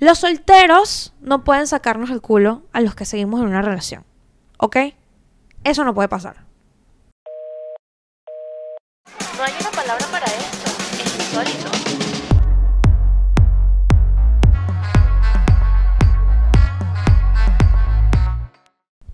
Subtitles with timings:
[0.00, 4.04] Los solteros no pueden sacarnos el culo a los que seguimos en una relación.
[4.56, 4.76] ¿Ok?
[5.64, 6.44] Eso no puede pasar.
[9.36, 10.70] No hay una palabra para esto.
[11.02, 11.68] Es insólito.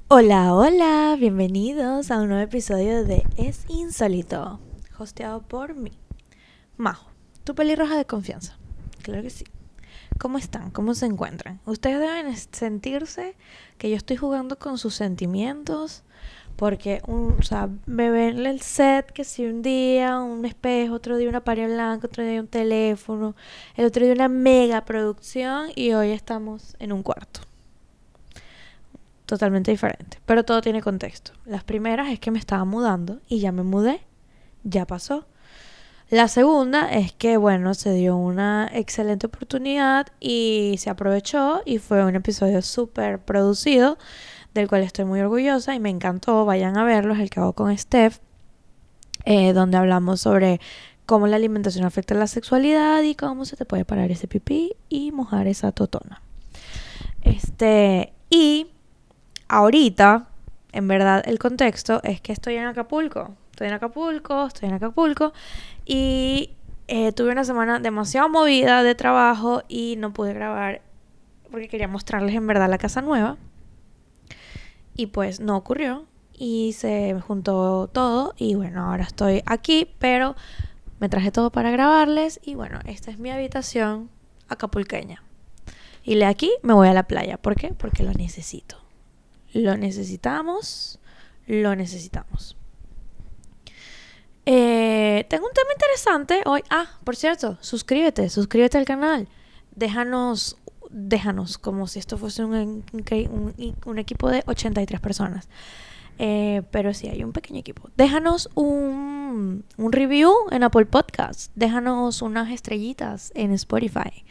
[0.09, 4.61] Hola, hola, bienvenidos a un nuevo episodio de Es Insólito,
[4.99, 5.99] hosteado por mí,
[6.77, 7.11] Majo,
[7.43, 8.59] tu pelirroja de confianza.
[9.03, 9.45] Claro que sí.
[10.19, 10.71] ¿Cómo están?
[10.71, 11.61] ¿Cómo se encuentran?
[11.67, 13.37] Ustedes deben sentirse
[13.79, 16.05] que yo estoy jugando con sus sentimientos,
[16.57, 21.17] porque un, o sea, me ven el set que si un día un espejo, otro
[21.17, 23.35] día una pared blanca, otro día un teléfono,
[23.75, 27.41] el otro día una mega producción y hoy estamos en un cuarto
[29.27, 30.21] totalmente diferente.
[30.27, 31.33] Pero todo tiene contexto.
[31.45, 34.03] Las primeras es que me estaba mudando y ya me mudé.
[34.63, 35.27] Ya pasó.
[36.15, 42.05] La segunda es que, bueno, se dio una excelente oportunidad y se aprovechó y fue
[42.05, 43.99] un episodio súper producido
[44.55, 46.45] del cual estoy muy orgullosa y me encantó.
[46.45, 48.21] Vayan a verlo, es el que hago con Steph,
[49.25, 50.61] eh, donde hablamos sobre
[51.05, 55.11] cómo la alimentación afecta la sexualidad y cómo se te puede parar ese pipí y
[55.11, 56.23] mojar esa totona.
[57.23, 58.69] Este, y
[59.49, 60.29] ahorita,
[60.71, 63.35] en verdad, el contexto es que estoy en Acapulco.
[63.55, 65.33] Estoy en Acapulco, estoy en Acapulco.
[65.85, 66.51] Y
[66.89, 70.83] eh, tuve una semana demasiado movida de trabajo y no pude grabar
[71.53, 73.37] porque quería mostrarles en verdad la casa nueva.
[74.97, 76.05] Y pues no ocurrió.
[76.33, 78.35] Y se juntó todo.
[78.37, 80.35] Y bueno, ahora estoy aquí, pero
[80.99, 82.41] me traje todo para grabarles.
[82.43, 84.11] Y bueno, esta es mi habitación
[84.49, 85.23] acapulqueña.
[86.03, 87.37] Y de aquí me voy a la playa.
[87.39, 87.73] ¿Por qué?
[87.73, 88.79] Porque lo necesito.
[89.53, 90.99] Lo necesitamos,
[91.47, 92.57] lo necesitamos.
[94.47, 96.63] Eh, tengo un tema interesante hoy.
[96.71, 99.29] Ah, por cierto, suscríbete, suscríbete al canal.
[99.75, 100.57] Déjanos,
[100.91, 102.85] déjanos, como si esto fuese un,
[103.87, 105.49] un, equipo de 83 personas.
[106.19, 107.91] Eh, pero sí, hay un pequeño equipo.
[107.97, 111.51] Déjanos un, un review en Apple Podcasts.
[111.55, 114.25] Déjanos unas estrellitas en Spotify.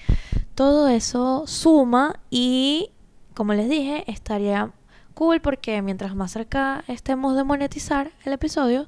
[0.55, 2.91] Todo eso suma y,
[3.33, 4.71] como les dije, estaría
[5.15, 8.87] cool porque mientras más cerca estemos de monetizar el episodio,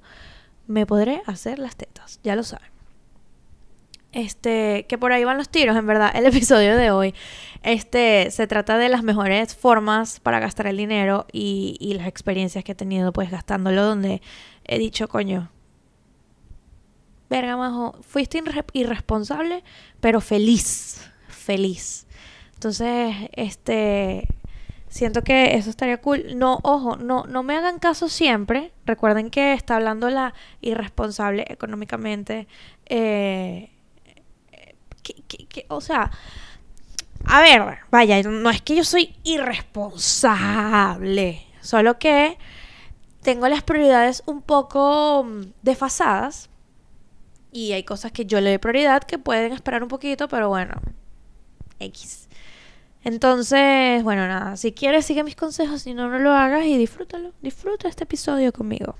[0.68, 2.70] me podré hacer las tetas, ya lo saben.
[4.12, 7.14] Este, que por ahí van los tiros, en verdad, el episodio de hoy.
[7.64, 12.64] Este, se trata de las mejores formas para gastar el dinero y, y las experiencias
[12.64, 14.22] que he tenido, pues, gastándolo, donde
[14.64, 15.52] he dicho, coño,
[17.30, 18.42] verga, majo, fuiste
[18.74, 19.64] irresponsable,
[20.00, 22.08] pero feliz, feliz.
[22.54, 24.28] Entonces, este,
[24.96, 26.38] Siento que eso estaría cool.
[26.38, 28.72] No, ojo, no, no me hagan caso siempre.
[28.86, 32.48] Recuerden que está hablando la irresponsable económicamente.
[32.86, 33.72] Eh,
[35.68, 36.12] o sea,
[37.26, 41.46] a ver, vaya, no es que yo soy irresponsable.
[41.60, 42.38] Solo que
[43.22, 46.50] tengo las prioridades un poco mm, desfasadas.
[47.52, 50.76] Y hay cosas que yo le doy prioridad que pueden esperar un poquito, pero bueno,
[51.80, 52.25] X.
[53.06, 57.34] Entonces, bueno, nada, si quieres sigue mis consejos, si no, no lo hagas y disfrútalo,
[57.44, 58.96] disfruta este episodio conmigo.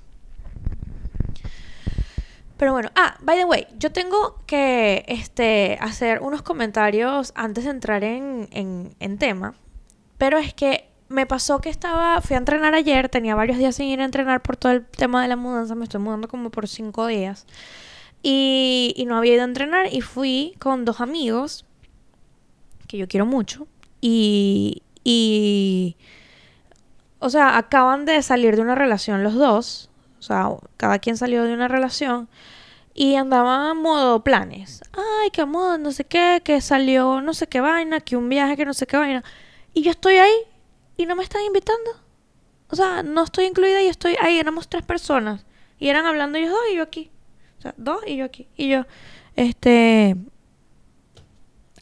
[2.56, 7.70] Pero bueno, ah, by the way, yo tengo que este, hacer unos comentarios antes de
[7.70, 9.54] entrar en, en, en tema,
[10.18, 13.88] pero es que me pasó que estaba, fui a entrenar ayer, tenía varios días sin
[13.88, 16.68] ir a entrenar por todo el tema de la mudanza, me estoy mudando como por
[16.68, 17.44] cinco días,
[18.22, 21.64] y, y no había ido a entrenar y fui con dos amigos
[22.86, 23.66] que yo quiero mucho
[24.00, 25.96] y, y,
[27.18, 31.44] o sea, acaban de salir de una relación los dos, o sea, cada quien salió
[31.44, 32.28] de una relación
[32.94, 34.82] y andaban a modo planes.
[34.92, 38.56] Ay, qué modo, no sé qué, que salió no sé qué vaina, que un viaje,
[38.56, 39.22] que no sé qué vaina.
[39.74, 40.34] Y yo estoy ahí
[40.96, 41.90] y no me están invitando.
[42.70, 45.44] O sea, no estoy incluida y estoy ahí, éramos tres personas.
[45.78, 47.10] Y eran hablando ellos dos y yo aquí.
[47.58, 48.48] O sea, dos y yo aquí.
[48.56, 48.86] Y yo,
[49.36, 50.16] este...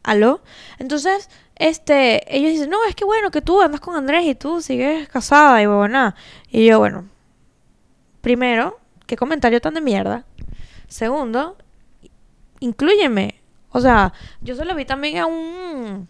[0.04, 0.42] ¿Aló?
[0.78, 4.60] Entonces, este, ellos dicen, no, es que bueno, que tú andas con Andrés y tú
[4.60, 6.14] sigues casada y nada
[6.50, 7.08] Y yo, bueno,
[8.20, 10.26] primero, qué comentario tan de mierda.
[10.88, 11.56] Segundo,
[12.60, 13.40] incluyeme.
[13.70, 14.12] O sea,
[14.42, 16.08] yo se lo vi también a un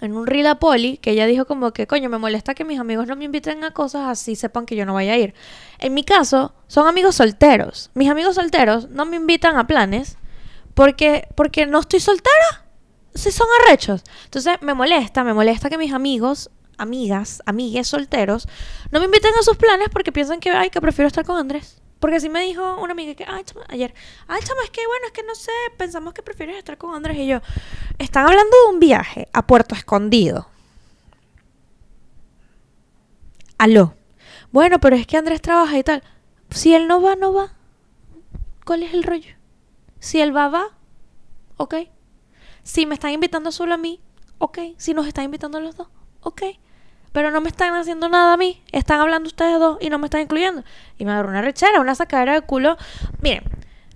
[0.00, 2.80] en un reel a Poli, que ella dijo como que, coño, me molesta que mis
[2.80, 5.34] amigos no me inviten a cosas así sepan que yo no vaya a ir.
[5.78, 7.90] En mi caso, son amigos solteros.
[7.94, 10.16] Mis amigos solteros no me invitan a planes
[10.72, 12.64] porque, porque no estoy soltera
[13.14, 14.02] si son arrechos.
[14.24, 18.48] Entonces me molesta, me molesta que mis amigos, amigas, amigues solteros,
[18.90, 21.80] no me inviten a sus planes porque piensan que, ay, que prefiero estar con Andrés.
[21.98, 23.94] Porque así me dijo una amiga que, ay, chama, ayer,
[24.26, 27.18] ay, chama, es que bueno, es que no sé, pensamos que prefieres estar con Andrés
[27.18, 27.40] y yo.
[27.98, 30.48] Están hablando de un viaje a Puerto Escondido.
[33.58, 33.94] Aló.
[34.52, 36.02] Bueno, pero es que Andrés trabaja y tal.
[36.50, 37.52] Si él no va, no va.
[38.64, 39.34] ¿Cuál es el rollo?
[39.98, 40.68] Si él va, va.
[41.58, 41.74] Ok.
[42.70, 43.98] Si me están invitando solo a mí,
[44.38, 44.58] ok.
[44.76, 45.88] Si nos están invitando a los dos,
[46.20, 46.42] ok.
[47.10, 48.62] Pero no me están haciendo nada a mí.
[48.70, 50.62] Están hablando ustedes dos y no me están incluyendo.
[50.96, 52.76] Y me agarró una rechera, una sacadera de culo.
[53.22, 53.42] Miren,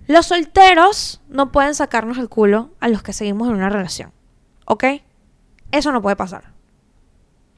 [0.09, 4.13] los solteros no pueden sacarnos el culo a los que seguimos en una relación.
[4.65, 4.85] ¿Ok?
[5.71, 6.53] Eso no puede pasar.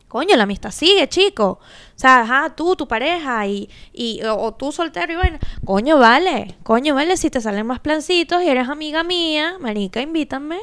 [0.08, 1.60] Coño, la amistad sigue, chico.
[1.60, 5.38] O sea, ajá, tú, tu pareja y, y o, o tú soltero y bueno.
[5.64, 6.58] Coño, vale.
[6.62, 7.16] Coño, vale.
[7.16, 10.58] Si te salen más plancitos y eres amiga mía, marica, invítame.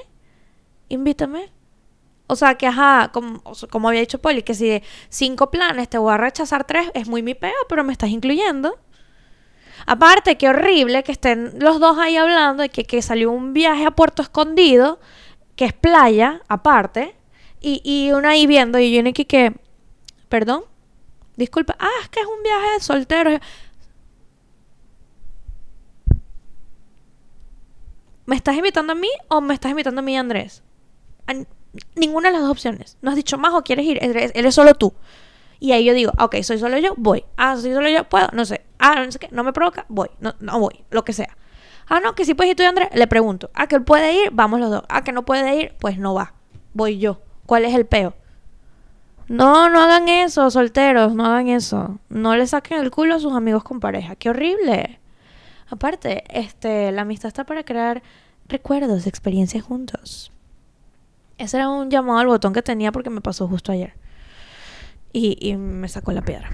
[0.94, 1.52] Invítame.
[2.28, 6.14] O sea, que ajá, como, había dicho Poli, que si de cinco planes te voy
[6.14, 8.78] a rechazar tres, es muy mi peo, pero me estás incluyendo.
[9.88, 13.86] Aparte, qué horrible que estén los dos ahí hablando de que, que salió un viaje
[13.86, 15.00] a Puerto Escondido,
[15.56, 17.16] que es playa, aparte,
[17.60, 19.54] y, y uno ahí viendo, y yo en aquí que,
[20.30, 20.64] perdón,
[21.38, 23.40] disculpa, ah, es que es un viaje de solteros.
[28.28, 30.64] ¿Me estás invitando a mí o me estás invitando a mí, Andrés?
[31.96, 32.98] Ninguna de las dos opciones.
[33.02, 34.94] No has dicho más o quieres ir, eres, eres solo tú.
[35.60, 37.24] Y ahí yo digo, ok, soy solo yo, voy.
[37.38, 38.66] Ah, soy solo yo, puedo, no sé.
[38.80, 40.10] Ah, no sé qué, no me provoca, voy.
[40.20, 41.38] No, no voy, lo que sea.
[41.88, 43.50] Ah, no, que si puedes ir tú y Andrés, le pregunto.
[43.54, 44.84] Ah, que él puede ir, vamos los dos.
[44.90, 46.34] Ah, que no puede ir, pues no va.
[46.74, 47.22] Voy yo.
[47.46, 48.14] ¿Cuál es el peo?
[49.30, 51.98] No, no hagan eso, solteros, no hagan eso.
[52.10, 54.18] No le saquen el culo a sus amigos con pareja.
[54.18, 55.00] Qué horrible.
[55.70, 58.04] Aparte, este, la amistad está para crear
[58.48, 60.33] recuerdos, experiencias juntos.
[61.38, 63.94] Ese era un llamado al botón que tenía porque me pasó justo ayer.
[65.12, 66.50] Y, y me sacó la piedra.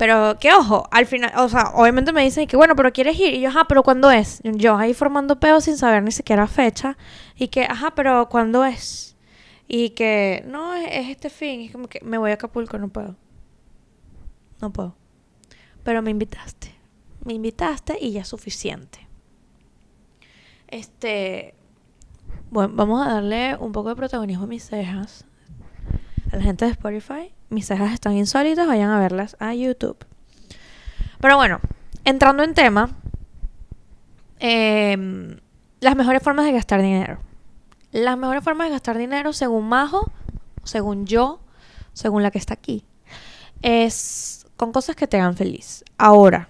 [0.00, 3.34] Pero que ojo, al final, o sea, obviamente me dicen que bueno, pero quieres ir.
[3.34, 4.40] Y yo, ajá, pero ¿cuándo es?
[4.44, 6.96] Yo ahí formando peos sin saber ni siquiera fecha.
[7.36, 9.16] Y que, ajá, pero ¿cuándo es?
[9.68, 11.60] Y que, no, es, es este fin.
[11.60, 13.14] Es como que me voy a Acapulco, no puedo.
[14.62, 14.96] No puedo.
[15.84, 16.74] Pero me invitaste.
[17.24, 19.06] Me invitaste y ya es suficiente.
[20.68, 21.54] Este.
[22.50, 25.24] Bueno, vamos a darle un poco de protagonismo a mis cejas.
[26.32, 27.32] A la gente de Spotify.
[27.48, 30.04] Mis cejas están insólitas, vayan a verlas a YouTube.
[31.20, 31.60] Pero bueno,
[32.04, 32.90] entrando en tema.
[34.40, 35.38] em,
[35.80, 37.20] las mejores formas de gastar dinero.
[37.92, 40.10] Las mejores formas de gastar dinero, según Majo,
[40.64, 41.40] según yo,
[41.92, 42.84] según la que está aquí,
[43.62, 45.84] es con cosas que te hagan feliz.
[45.98, 46.48] Ahora,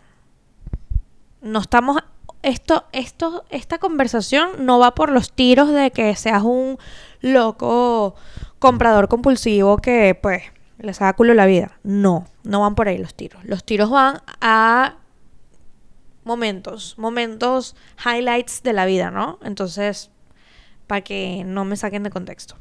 [1.43, 1.99] no estamos
[2.42, 6.78] esto esto esta conversación no va por los tiros de que seas un
[7.20, 8.14] loco
[8.58, 10.42] comprador compulsivo que pues
[10.78, 11.78] le saca culo la vida.
[11.82, 13.44] No, no van por ahí los tiros.
[13.44, 14.96] Los tiros van a
[16.25, 19.38] momentos, momentos highlights de la vida, ¿no?
[19.43, 20.10] Entonces,
[20.86, 22.56] para que no me saquen de contexto.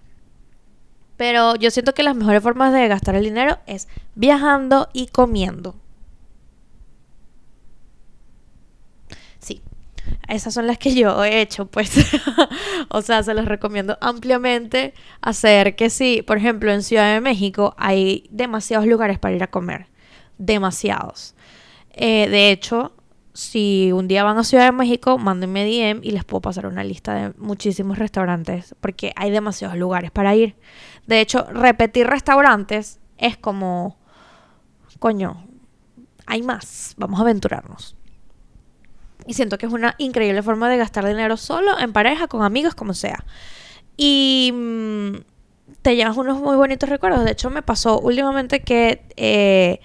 [1.18, 5.76] Pero yo siento que las mejores formas de gastar el dinero es viajando y comiendo.
[9.40, 9.62] Sí,
[10.28, 11.92] esas son las que yo he hecho, pues.
[12.90, 16.24] o sea, se los recomiendo ampliamente hacer que sí.
[16.26, 19.88] Por ejemplo, en Ciudad de México hay demasiados lugares para ir a comer.
[20.38, 21.36] Demasiados.
[21.92, 22.94] Eh, de hecho,
[23.34, 26.84] si un día van a Ciudad de México, mándenme DM y les puedo pasar una
[26.84, 30.56] lista de muchísimos restaurantes porque hay demasiados lugares para ir.
[31.08, 33.98] De hecho, repetir restaurantes es como,
[35.00, 35.46] coño,
[36.26, 37.96] hay más, vamos a aventurarnos.
[39.28, 42.76] Y siento que es una increíble forma de gastar dinero solo, en pareja, con amigos,
[42.76, 43.24] como sea.
[43.98, 45.16] Y mm,
[45.82, 47.24] te llevas unos muy bonitos recuerdos.
[47.26, 49.04] De hecho, me pasó últimamente que...
[49.18, 49.80] eh,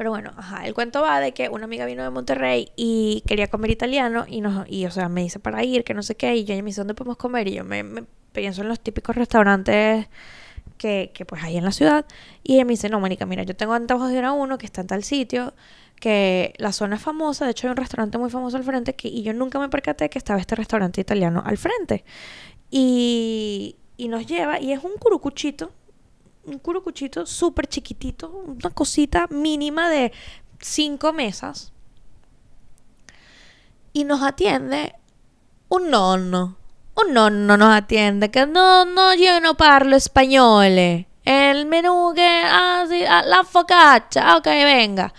[0.00, 3.48] pero bueno, ajá, el cuento va de que una amiga vino de Monterrey y quería
[3.48, 6.34] comer italiano y, nos, y o sea, me dice para ir, que no sé qué,
[6.36, 7.48] y yo me dice, ¿dónde podemos comer?
[7.48, 7.84] Y yo me,
[8.32, 10.08] pienso en los típicos restaurantes
[10.78, 12.06] que, que pues hay en la ciudad.
[12.42, 14.64] Y ella me dice, no, Mónica, mira, yo tengo antojos de ir a uno que
[14.64, 15.52] está en tal sitio,
[16.00, 19.08] que la zona es famosa, de hecho hay un restaurante muy famoso al frente, que,
[19.08, 22.04] y yo nunca me percaté que estaba este restaurante italiano al frente.
[22.70, 25.70] Y, y nos lleva, y es un curucuchito,
[26.44, 30.12] un curucuchito súper chiquitito, una cosita mínima de
[30.58, 31.72] cinco mesas.
[33.92, 34.94] Y nos atiende
[35.68, 36.56] un nonno.
[36.94, 41.06] Un nonno nos atiende, que no, no, yo no parlo español.
[41.24, 45.12] El menú que, ah, ah, la focaccia, ok, venga.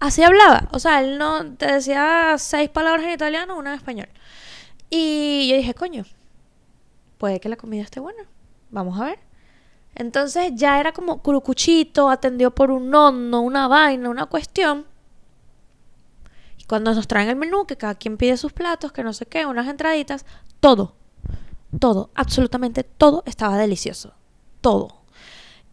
[0.00, 4.08] Así hablaba, o sea, él no te decía seis palabras en italiano, una en español.
[4.90, 6.04] Y yo dije, coño,
[7.18, 8.22] puede que la comida esté buena.
[8.70, 9.18] Vamos a ver.
[9.94, 14.86] Entonces ya era como curucuchito, atendido por un nonno, una vaina, una cuestión.
[16.56, 19.26] Y Cuando nos traen el menú, que cada quien pide sus platos, que no sé
[19.26, 20.24] qué, unas entraditas,
[20.60, 20.94] todo,
[21.80, 24.14] todo, absolutamente todo estaba delicioso.
[24.60, 24.97] Todo.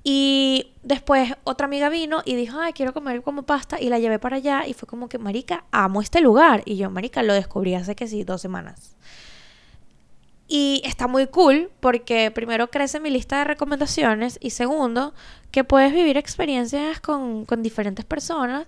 [0.07, 4.19] Y después otra amiga vino y dijo, ay, quiero comer como pasta y la llevé
[4.19, 6.61] para allá y fue como que, Marica, amo este lugar.
[6.65, 8.95] Y yo, Marica, lo descubrí hace que sí, dos semanas.
[10.47, 15.15] Y está muy cool porque primero crece mi lista de recomendaciones y segundo,
[15.49, 18.67] que puedes vivir experiencias con, con diferentes personas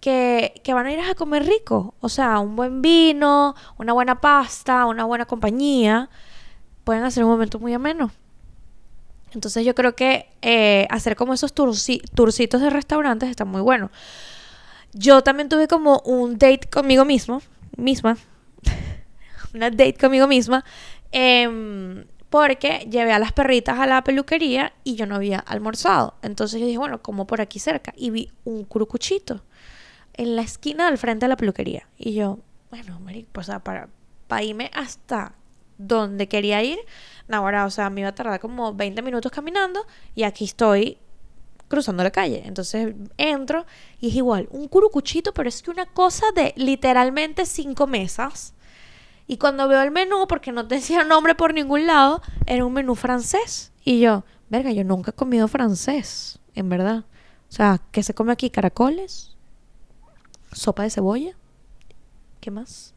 [0.00, 1.94] que, que, van a ir a comer rico.
[1.98, 6.10] O sea, un buen vino, una buena pasta, una buena compañía,
[6.84, 8.12] pueden hacer un momento muy ameno.
[9.32, 13.90] Entonces yo creo que eh, hacer como esos turcitos de restaurantes está muy bueno.
[14.92, 17.42] Yo también tuve como un date conmigo mismo,
[17.76, 18.16] misma,
[19.54, 20.64] una date conmigo misma,
[21.12, 26.14] eh, porque llevé a las perritas a la peluquería y yo no había almorzado.
[26.22, 27.92] Entonces yo dije, bueno, como por aquí cerca.
[27.96, 29.42] Y vi un curucuchito
[30.14, 31.88] en la esquina del frente de la peluquería.
[31.96, 32.38] Y yo,
[32.70, 33.00] bueno,
[33.32, 33.88] pues, para,
[34.26, 35.34] para irme hasta
[35.78, 36.78] donde quería ir,
[37.30, 40.98] ahora, o sea, me iba a tardar como 20 minutos caminando y aquí estoy
[41.68, 42.42] cruzando la calle.
[42.44, 43.66] Entonces entro
[44.00, 48.54] y es igual, un curucuchito, pero es que una cosa de literalmente cinco mesas.
[49.26, 52.94] Y cuando veo el menú, porque no decía nombre por ningún lado, era un menú
[52.94, 53.72] francés.
[53.84, 57.04] Y yo, verga, yo nunca he comido francés, en verdad.
[57.48, 58.50] O sea, ¿qué se come aquí?
[58.50, 59.36] ¿Caracoles?
[60.52, 61.36] ¿Sopa de cebolla?
[62.40, 62.94] ¿Qué más?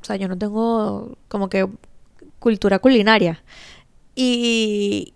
[0.00, 1.68] O sea, yo no tengo como que
[2.48, 3.42] cultura culinaria.
[4.14, 5.12] Y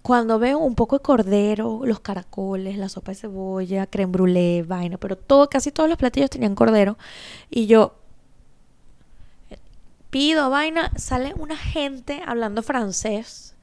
[0.00, 4.96] cuando veo un poco de cordero, los caracoles, la sopa de cebolla, creme brûlée, vaina,
[4.96, 6.96] pero todo, casi todos los platillos tenían cordero.
[7.50, 7.94] Y yo
[10.08, 13.54] pido vaina, sale una gente hablando francés.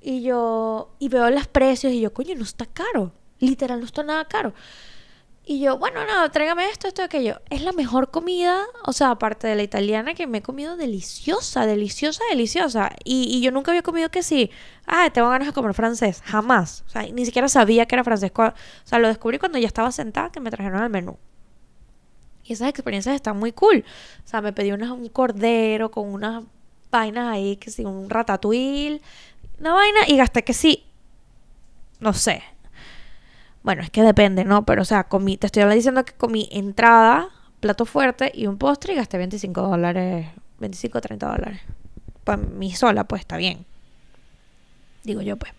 [0.00, 3.12] Y yo, y veo los precios y yo, coño, no está caro.
[3.38, 4.52] Literal, no está nada caro.
[5.48, 7.40] Y yo, bueno, no, tráigame esto, esto, aquello.
[7.50, 11.66] Es la mejor comida, o sea, aparte de la italiana, que me he comido deliciosa,
[11.66, 12.90] deliciosa, deliciosa.
[13.04, 14.50] Y, yo nunca había comido que sí,
[14.88, 16.82] ah, tengo ganas de comer francés, jamás.
[16.88, 18.32] O sea, ni siquiera sabía que era francés.
[18.36, 21.16] O sea, lo descubrí cuando ya estaba sentada, que me trajeron al menú.
[22.42, 23.84] Y esas experiencias están muy cool.
[24.24, 26.42] O sea, me pedí un cordero con unas
[26.90, 29.00] vainas ahí, que sí, un ratatouille,
[29.60, 30.86] una vaina, y gasté que sí,
[32.00, 32.42] no sé,
[33.66, 34.64] bueno, es que depende, ¿no?
[34.64, 38.92] Pero, o sea, comí, te estoy diciendo que comí entrada, plato fuerte y un postre
[38.92, 40.28] y gasté 25 dólares,
[40.60, 41.60] 25 o 30 dólares.
[42.22, 43.66] Pues mi sola, pues está bien.
[45.02, 45.52] Digo yo, pues.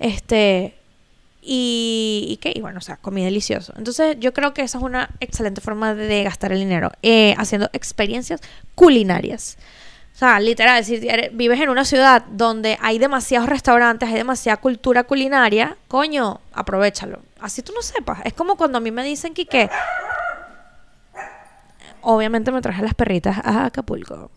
[0.00, 0.74] Este.
[1.40, 3.72] Y, y qué, y bueno, o sea, comí delicioso.
[3.76, 7.70] Entonces, yo creo que esa es una excelente forma de gastar el dinero, eh, haciendo
[7.72, 8.40] experiencias
[8.74, 9.58] culinarias.
[10.22, 11.00] O sea, literal, si
[11.32, 17.22] vives en una ciudad donde hay demasiados restaurantes, hay demasiada cultura culinaria, coño, aprovechalo.
[17.40, 18.20] Así tú no sepas.
[18.22, 19.68] Es como cuando a mí me dicen que,
[22.02, 24.30] obviamente me traje las perritas a Acapulco.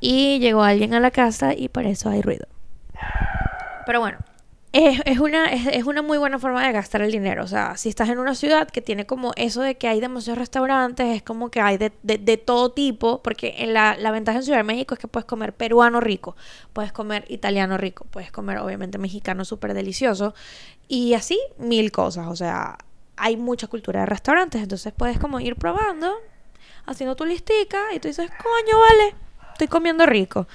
[0.00, 2.46] Y llegó alguien a la casa y por eso hay ruido.
[3.84, 4.16] Pero bueno,
[4.72, 7.42] es, una, es, una muy buena forma de gastar el dinero.
[7.44, 10.38] O sea, si estás en una ciudad que tiene como eso de que hay demasiados
[10.38, 14.44] restaurantes, es como que hay de, de, todo tipo, porque en la, la, ventaja en
[14.44, 16.36] Ciudad de México es que puedes comer peruano rico,
[16.72, 20.34] puedes comer italiano rico, puedes comer obviamente mexicano súper delicioso
[20.86, 22.26] y así mil cosas.
[22.28, 22.78] O sea,
[23.16, 26.14] hay mucha cultura de restaurantes, entonces puedes como ir probando,
[26.86, 29.14] haciendo tu listica y tú dices, coño, vale,
[29.52, 30.46] estoy comiendo rico.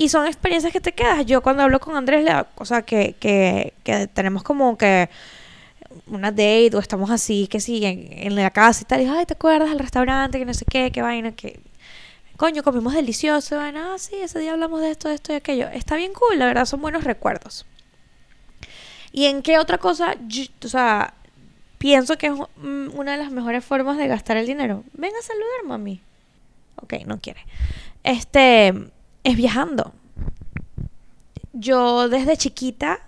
[0.00, 1.26] Y son experiencias que te quedas.
[1.26, 5.10] Yo cuando hablo con Andrés, o sea, que, que, que tenemos como que
[6.06, 9.34] una date o estamos así, que sí, en, la casa y tal, y ay, ¿te
[9.34, 10.38] acuerdas del restaurante?
[10.38, 11.60] Que no sé qué, qué vaina, que
[12.38, 15.68] coño, comimos delicioso, vaina, ah, sí, ese día hablamos de esto, de esto y aquello.
[15.68, 17.66] Está bien cool, la verdad, son buenos recuerdos.
[19.12, 20.16] ¿Y en qué otra cosa?
[20.64, 21.12] o sea,
[21.76, 24.82] pienso que es una de las mejores formas de gastar el dinero.
[24.94, 26.00] Ven a saludar, mami.
[26.76, 27.44] Ok, no quiere.
[28.02, 28.72] Este
[29.24, 29.92] es viajando.
[31.52, 33.00] Yo desde chiquita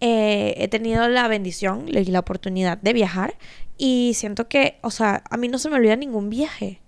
[0.00, 3.34] eh, he tenido la bendición y la oportunidad de viajar
[3.76, 6.80] y siento que, o sea, a mí no se me olvida ningún viaje.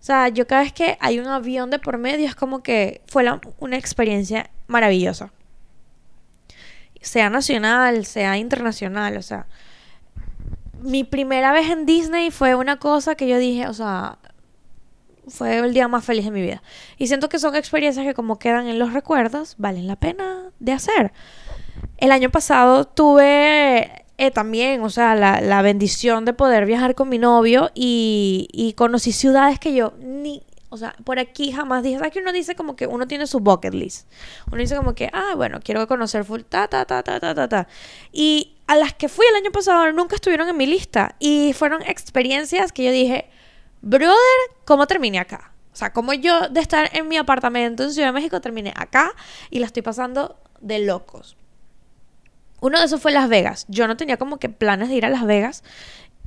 [0.00, 3.00] O sea, yo cada vez que hay un avión de por medio es como que
[3.06, 3.24] fue
[3.58, 5.32] una experiencia maravillosa.
[7.00, 9.46] Sea nacional, sea internacional, o sea.
[10.82, 14.18] Mi primera vez en Disney fue una cosa que yo dije, o sea,
[15.28, 16.62] fue el día más feliz de mi vida.
[16.98, 20.72] Y siento que son experiencias que como quedan en los recuerdos, valen la pena de
[20.72, 21.12] hacer.
[21.98, 27.18] El año pasado tuve eh, también, o sea, la, bendición de poder viajar con mi
[27.18, 32.12] novio y, y, conocí ciudades que yo ni O sea, por aquí jamás dije, ¿sabes
[32.12, 34.08] que uno dice como que uno tiene su bucket list?
[34.50, 37.48] Uno dice como que, ah, bueno, quiero conocer full, ta, ta, ta, ta, ta, ta,
[37.48, 37.68] ta.
[38.12, 41.16] Y a las que fui el año pasado nunca estuvieron en mi lista.
[41.18, 43.28] Y fueron experiencias que yo dije,
[43.86, 44.16] brother,
[44.64, 45.52] ¿cómo terminé acá?
[45.72, 49.12] O sea, como yo de estar en mi apartamento en Ciudad de México terminé acá
[49.50, 51.36] y la estoy pasando de locos.
[52.60, 53.66] Uno de esos fue Las Vegas.
[53.68, 55.62] Yo no tenía como que planes de ir a Las Vegas,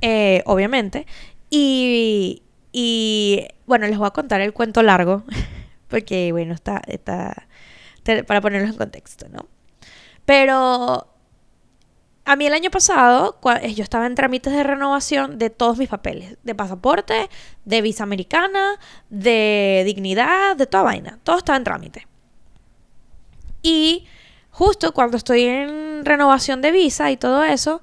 [0.00, 1.06] eh, obviamente.
[1.50, 5.24] Y, y bueno, les voy a contar el cuento largo,
[5.88, 7.46] porque bueno, está, está
[8.26, 9.48] para ponerlos en contexto, ¿no?
[10.24, 11.09] Pero
[12.30, 13.40] a mí el año pasado,
[13.74, 17.28] yo estaba en trámites de renovación de todos mis papeles, de pasaporte,
[17.64, 22.06] de visa americana, de dignidad, de toda vaina, todo estaba en trámite.
[23.62, 24.06] Y
[24.52, 27.82] justo cuando estoy en renovación de visa y todo eso,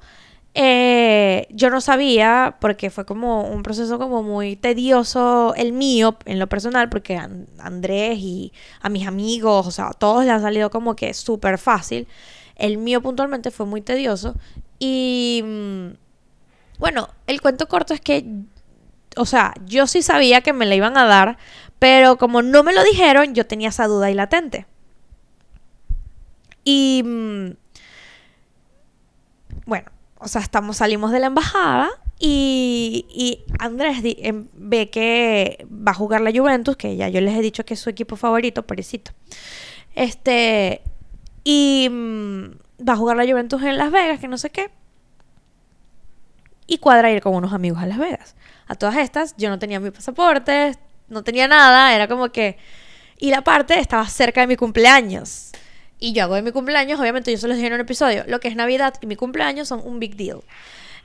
[0.53, 6.39] eh, yo no sabía, porque fue como un proceso como muy tedioso el mío en
[6.39, 10.39] lo personal, porque a Andrés y a mis amigos, o sea, a todos le ha
[10.39, 12.07] salido como que súper fácil.
[12.57, 14.35] El mío puntualmente fue muy tedioso.
[14.79, 15.87] Y mm,
[16.79, 18.25] bueno, el cuento corto es que,
[19.15, 21.37] o sea, yo sí sabía que me la iban a dar,
[21.79, 24.65] pero como no me lo dijeron, yo tenía esa duda y latente.
[26.63, 27.51] Y mm,
[29.65, 35.95] bueno, o sea, estamos, salimos de la embajada y, Andrés em, ve que va a
[35.95, 39.11] jugar la Juventus, que ya yo les he dicho que es su equipo favorito, parecito.
[39.95, 40.81] Este,
[41.49, 44.69] y mm, va a jugar la Juventus en Las Vegas, que no sé qué.
[46.65, 48.35] Y cuadra ir con unos amigos a Las Vegas.
[48.67, 50.75] A todas estas, yo no tenía mi pasaporte,
[51.07, 52.57] no tenía nada, era como que...
[53.17, 55.51] Y la parte estaba cerca de mi cumpleaños.
[55.99, 58.41] Y yo hago de mi cumpleaños, obviamente yo se los dije en un episodio, lo
[58.41, 60.41] que es Navidad y mi cumpleaños son un big deal.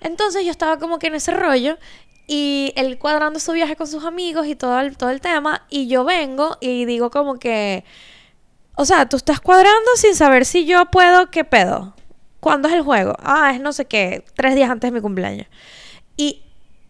[0.00, 1.78] Entonces yo estaba como que en ese rollo
[2.26, 5.86] y él cuadrando su viaje con sus amigos y todo el, todo el tema y
[5.86, 7.84] yo vengo y digo como que,
[8.74, 11.94] o sea, tú estás cuadrando sin saber si yo puedo, ¿qué pedo?
[12.40, 13.14] ¿Cuándo es el juego?
[13.20, 15.46] Ah, es no sé qué, tres días antes de mi cumpleaños.
[16.16, 16.42] Y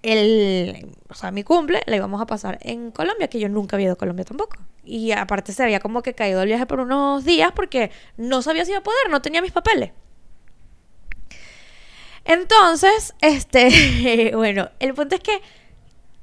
[0.02, 3.86] el, o sea, mi cumple la íbamos a pasar en Colombia, que yo nunca había
[3.86, 4.56] ido a Colombia tampoco.
[4.84, 8.64] Y aparte se había como que caído el viaje por unos días porque no sabía
[8.64, 9.92] si iba a poder, no tenía mis papeles.
[12.24, 15.42] Entonces, este, bueno, el punto es que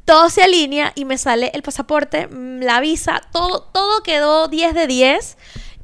[0.10, 4.74] todo se alinea y me sale el pasaporte, mm, la visa, todo, todo quedó 10
[4.74, 5.38] de 10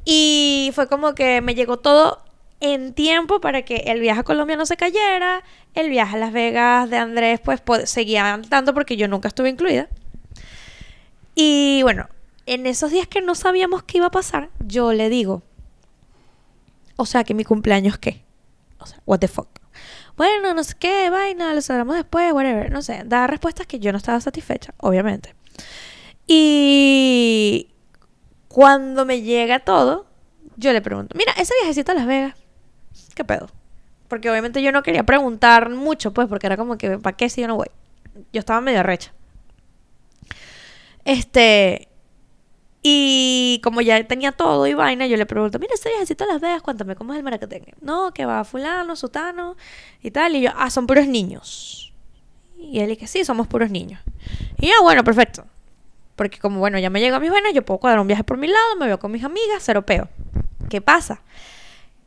[0.04, 2.24] y fue como que me llegó todo
[2.60, 5.44] en tiempo para que el viaje a Colombia no se cayera,
[5.76, 9.90] el viaje a Las Vegas de Andrés pues seguía andando porque yo nunca estuve incluida.
[11.36, 12.10] Y bueno,
[12.48, 15.44] en esos días que no sabíamos qué iba a pasar, yo le digo,
[16.96, 18.24] o sea, que mi cumpleaños qué?
[18.80, 19.65] O sea, what the fuck.
[20.18, 22.72] Bueno, no sé qué, vaina, lo sabremos después, whatever.
[22.72, 25.36] No sé, da respuestas que yo no estaba satisfecha, obviamente.
[26.28, 27.70] Y
[28.48, 30.06] cuando me llega todo,
[30.56, 32.34] yo le pregunto, mira, ese viajecito a Las Vegas,
[33.14, 33.50] ¿qué pedo?
[34.08, 37.42] Porque obviamente yo no quería preguntar mucho, pues, porque era como que, ¿para qué si
[37.42, 37.68] yo no voy?
[38.32, 39.14] Yo estaba medio recha.
[41.04, 41.90] Este,
[42.88, 46.40] y como ya tenía todo y vaina, yo le pregunto, mira, ese viajecito a Las
[46.40, 47.74] Vegas, cuéntame, ¿cómo es el maracatengue?
[47.82, 49.58] No, que va fulano, sutano
[50.04, 50.36] y tal.
[50.36, 51.92] Y yo, ah, son puros niños.
[52.60, 54.00] Y él dice, sí, somos puros niños.
[54.60, 55.48] Y yo, bueno, perfecto.
[56.16, 58.38] Porque como, bueno, ya me llegó a mis vainas, yo puedo cuadrar un viaje por
[58.38, 60.08] mi lado, me veo con mis amigas, cero peo.
[60.70, 61.24] ¿Qué pasa?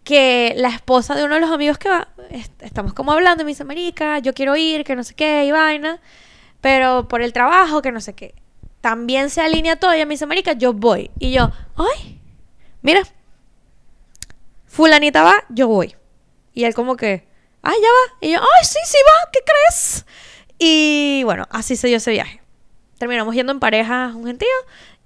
[0.04, 2.06] Que la esposa de uno de los amigos que va,
[2.60, 5.50] estamos como hablando, y me dice, marica, yo quiero ir, que no sé qué, y
[5.50, 5.98] vaina.
[6.60, 8.32] Pero por el trabajo, que no sé qué
[8.80, 9.94] también se alinea todo.
[9.94, 11.10] Y me dice, Marica, yo voy.
[11.18, 12.20] Y yo, ay,
[12.82, 13.02] mira,
[14.66, 15.96] Fulanita va, yo voy.
[16.54, 17.26] Y él, como que,
[17.62, 18.18] ay, ya va.
[18.20, 20.06] Y yo, ay, sí, sí va, ¿qué crees?
[20.58, 22.42] Y bueno, así se dio ese viaje.
[22.98, 24.48] Terminamos yendo en pareja un gentío.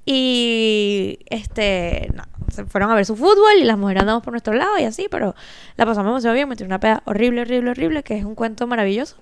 [0.04, 4.52] Y este, no, se fueron a ver su fútbol y las mujeres andamos por nuestro
[4.52, 5.34] lado y así, pero
[5.76, 6.48] la pasamos demasiado bien.
[6.48, 9.16] Me una peda horrible, horrible, horrible, que es un cuento maravilloso.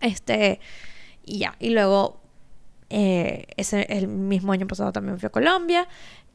[0.00, 0.60] Este,
[1.24, 2.19] y ya, y luego
[2.90, 5.86] eh, ese, el mismo año pasado también fui a Colombia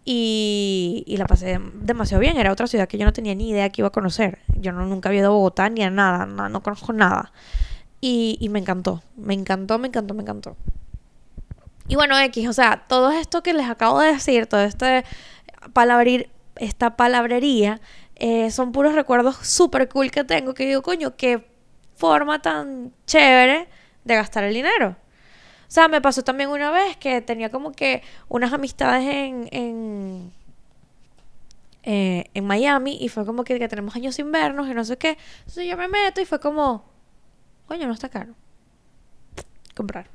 [0.06, 2.38] y, la pasé demasiado bien.
[2.38, 4.40] Era otra ciudad que yo no tenía ni idea que iba a conocer.
[4.60, 7.32] Yo no, nunca había ido a Bogotá ni a nada, no, conozco nada.
[8.02, 10.56] Y, me encantó, me encantó, me encantó, me encantó.
[11.88, 15.04] Y bueno, X, o sea, todo esto que les acabo de decir, todo este
[15.74, 17.82] palabrir, esta palabrería,
[18.16, 21.48] eh, son puros recuerdos súper cool que tengo que digo, coño, qué
[21.96, 23.68] forma tan chévere
[24.04, 24.96] de gastar el dinero.
[25.76, 30.32] O sea, me pasó también una vez que tenía como que unas amistades en, en,
[31.84, 34.96] eh, en Miami y fue como que, que, tenemos años sin vernos y no sé
[34.96, 35.18] qué.
[35.40, 36.86] Entonces yo me meto y fue como,
[37.68, 38.36] coño, no está caro.
[39.76, 40.10] Comprar.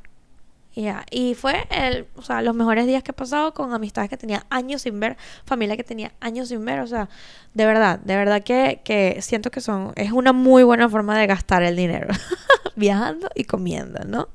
[0.74, 1.04] Y ya.
[1.10, 4.46] Y fue el, o sea, los mejores días que he pasado con amistades que tenía
[4.48, 6.80] años sin ver, familia que tenía años sin ver.
[6.80, 7.10] O sea,
[7.52, 11.26] de verdad, de verdad que, que siento que son, es una muy buena forma de
[11.26, 12.08] gastar el dinero.
[12.76, 14.30] Viajando y comiendo, ¿no?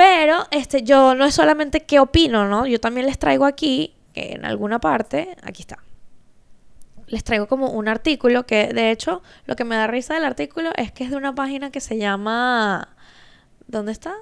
[0.00, 2.64] Pero este, yo no es solamente qué opino, ¿no?
[2.64, 5.76] Yo también les traigo aquí, en alguna parte, aquí está.
[7.06, 10.70] Les traigo como un artículo que, de hecho, lo que me da risa del artículo
[10.76, 12.96] es que es de una página que se llama.
[13.66, 14.14] ¿Dónde está?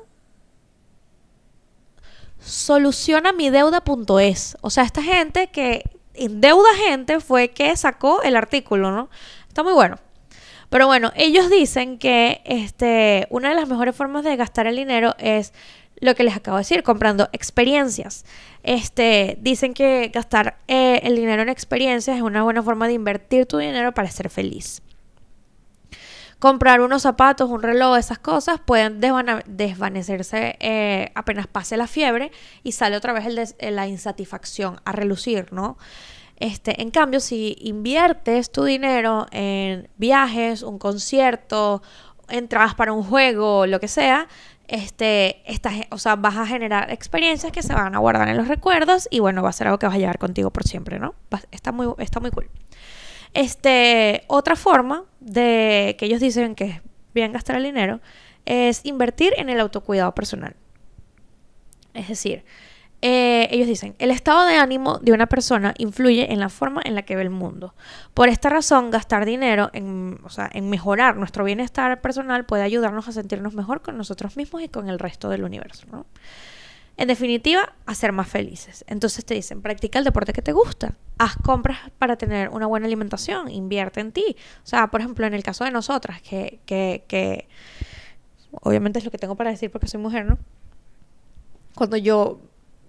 [2.40, 4.56] solucionamideuda.es.
[4.60, 9.10] O sea, esta gente que endeuda gente fue que sacó el artículo, ¿no?
[9.46, 10.00] Está muy bueno.
[10.70, 15.14] Pero bueno, ellos dicen que este, una de las mejores formas de gastar el dinero
[15.18, 15.52] es
[16.00, 18.24] lo que les acabo de decir, comprando experiencias.
[18.62, 23.46] Este, dicen que gastar eh, el dinero en experiencias es una buena forma de invertir
[23.46, 24.82] tu dinero para ser feliz
[26.38, 32.30] comprar unos zapatos, un reloj, esas cosas pueden desvanecerse eh, apenas pase la fiebre
[32.62, 35.76] y sale otra vez el la insatisfacción a relucir, ¿no?
[36.38, 41.82] Este, en cambio, si inviertes tu dinero en viajes, un concierto,
[42.28, 44.28] entradas para un juego, lo que sea,
[44.68, 48.46] este, estás, o sea, vas a generar experiencias que se van a guardar en los
[48.46, 51.14] recuerdos y bueno, va a ser algo que vas a llevar contigo por siempre, ¿no?
[51.50, 52.48] Está muy, está muy cool.
[53.34, 56.82] Este, otra forma de que ellos dicen que es
[57.14, 58.00] bien gastar el dinero
[58.44, 60.54] es invertir en el autocuidado personal.
[61.94, 62.44] Es decir,
[63.00, 66.96] eh, ellos dicen, el estado de ánimo de una persona influye en la forma en
[66.96, 67.74] la que ve el mundo.
[68.12, 73.06] Por esta razón, gastar dinero en, o sea, en mejorar nuestro bienestar personal puede ayudarnos
[73.06, 75.86] a sentirnos mejor con nosotros mismos y con el resto del universo.
[76.96, 78.84] En definitiva, a ser más felices.
[78.88, 80.96] Entonces te dicen, practica el deporte que te gusta.
[81.18, 83.48] Haz compras para tener una buena alimentación.
[83.48, 84.36] Invierte en ti.
[84.64, 87.46] O sea, por ejemplo, en el caso de nosotras, que, que, que
[88.50, 90.38] obviamente es lo que tengo para decir porque soy mujer, ¿no?
[91.76, 92.40] Cuando yo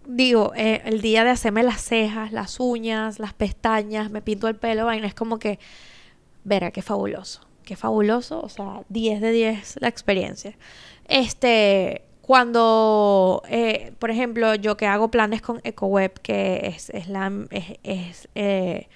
[0.09, 4.55] digo, eh, el día de hacerme las cejas, las uñas, las pestañas, me pinto el
[4.55, 5.59] pelo, vaina, es como que,
[6.43, 7.41] verá, qué fabuloso.
[7.63, 8.41] Qué fabuloso.
[8.41, 10.57] O sea, 10 de 10 la experiencia.
[11.07, 17.31] Este cuando, eh, por ejemplo, yo que hago planes con EcoWeb, que es, es la,
[17.49, 18.87] es, eh,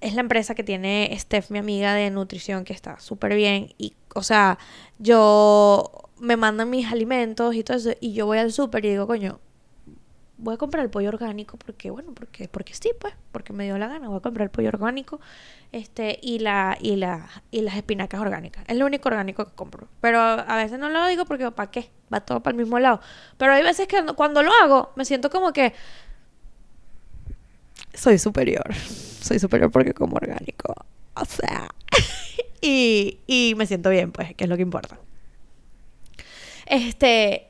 [0.00, 3.74] es, la empresa que tiene Steph, mi amiga de nutrición, que está súper bien.
[3.78, 4.58] Y, o sea,
[4.98, 5.88] yo
[6.18, 9.38] me mandan mis alimentos y todo eso, y yo voy al súper y digo, coño,
[10.38, 13.78] voy a comprar el pollo orgánico porque, bueno, porque, porque sí, pues, porque me dio
[13.78, 15.20] la gana, voy a comprar el pollo orgánico
[15.72, 18.64] este, y, la, y, la, y las espinacas orgánicas.
[18.68, 19.88] Es lo único orgánico que compro.
[20.00, 21.90] Pero a veces no lo digo porque, ¿para qué?
[22.12, 23.00] Va todo para el mismo lado.
[23.38, 25.72] Pero hay veces que cuando lo hago, me siento como que
[27.94, 28.74] soy superior.
[28.74, 30.74] Soy superior porque como orgánico.
[31.14, 31.68] O sea,
[32.60, 34.98] y, y me siento bien, pues, que es lo que importa.
[36.66, 37.48] Este,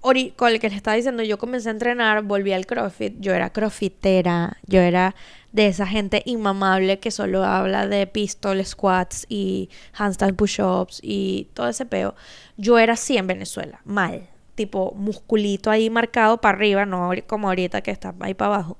[0.00, 3.50] con el que le estaba diciendo, yo comencé a entrenar, volví al CrossFit, yo era
[3.50, 5.14] crossfitera, yo era
[5.52, 11.68] de esa gente inmamable que solo habla de pistol squats y handstand push-ups y todo
[11.68, 12.14] ese peo.
[12.56, 17.82] Yo era así en Venezuela, mal, tipo musculito ahí marcado para arriba, no como ahorita
[17.82, 18.78] que está ahí para abajo.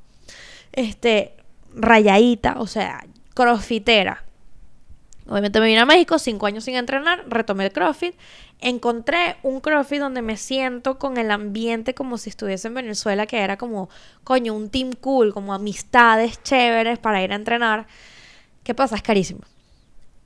[0.72, 1.35] Este,
[1.74, 3.04] rayadita, o sea,
[3.35, 4.24] crossfitera.
[5.30, 8.16] Obviamente me vine a México, cinco años sin entrenar, retomé el CrossFit.
[8.58, 13.38] Encontré un CrossFit donde me siento con el ambiente como si estuviese en Venezuela, que
[13.38, 13.88] era como,
[14.24, 17.86] coño, un team cool, como amistades chéveres para ir a entrenar.
[18.64, 18.96] ¿Qué pasa?
[18.96, 19.42] Es carísimo.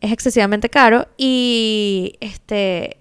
[0.00, 2.96] Es excesivamente caro y este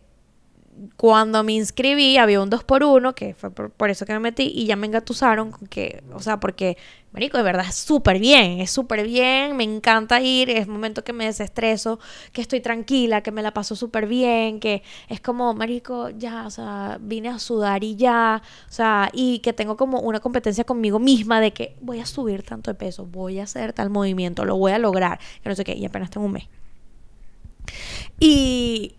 [0.97, 4.51] cuando me inscribí había un 2 por 1 que fue por, eso que me metí,
[4.53, 6.77] y ya me engatusaron con que, o sea, porque,
[7.12, 11.13] marico, de verdad es súper bien, es súper bien, me encanta ir, es momento que
[11.13, 11.99] me desestreso,
[12.31, 16.49] que estoy tranquila, que me la paso súper bien, que es como, marico, ya, o
[16.49, 20.99] sea, vine a sudar y ya, o sea, y que tengo como una competencia conmigo
[20.99, 24.57] misma de que voy a subir tanto de peso, voy a hacer tal movimiento, lo
[24.57, 26.47] voy a lograr, que no sé qué, y apenas tengo un mes.
[28.19, 28.95] Y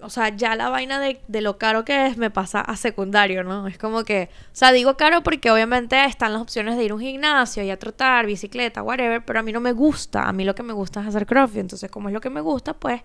[0.00, 3.66] o sea, ya la vaina de, lo caro que es me pasa a secundario, ¿no?
[3.66, 6.94] Es como que, o sea, digo caro porque obviamente están las opciones de ir a
[6.94, 10.44] un gimnasio y a trotar, bicicleta, whatever, pero a mí no me gusta, a mí
[10.44, 13.02] lo que me gusta es hacer crossfit, entonces como es lo que me gusta, pues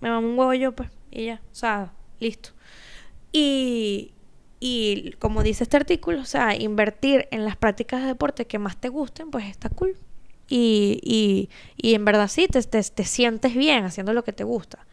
[0.00, 2.50] me mamo un huevo yo, pues, y ya, o sea, listo.
[3.32, 4.12] Y,
[4.60, 8.76] y como dice este artículo, o sea, invertir en las prácticas de deporte que más
[8.76, 9.96] te gusten, pues está cool
[10.48, 14.44] y, y, y en verdad sí, te, te, te, sientes bien haciendo lo que te
[14.44, 14.86] gusta.